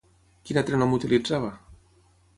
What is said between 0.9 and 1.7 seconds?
utilitzava?